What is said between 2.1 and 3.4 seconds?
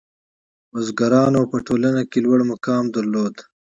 لوړ مقام درلود.